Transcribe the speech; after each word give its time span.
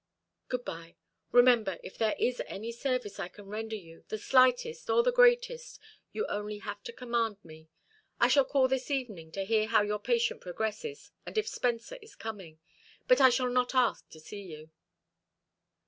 "Good 0.47 0.65
bye. 0.65 0.95
Remember, 1.31 1.77
if 1.83 1.95
there 1.95 2.15
is 2.17 2.41
any 2.47 2.71
service 2.71 3.19
I 3.19 3.27
can 3.27 3.45
render 3.45 3.75
you, 3.75 4.03
the 4.07 4.17
slightest 4.17 4.89
or 4.89 5.03
the 5.03 5.11
greatest, 5.11 5.79
you 6.11 6.25
have 6.25 6.35
only 6.37 6.59
to 6.85 6.91
command 6.91 7.37
me. 7.43 7.69
I 8.19 8.27
shall 8.27 8.43
call 8.45 8.67
this 8.67 8.89
evening 8.89 9.31
to 9.33 9.45
hear 9.45 9.67
how 9.67 9.83
your 9.83 9.99
patient 9.99 10.41
progresses, 10.41 11.11
and 11.23 11.37
if 11.37 11.47
Spencer 11.47 11.99
is 12.01 12.15
coming. 12.15 12.57
But 13.07 13.21
I 13.21 13.29
shall 13.29 13.51
not 13.51 13.75
ask 13.75 14.09
to 14.09 14.19
see 14.19 14.41
you." 14.41 14.71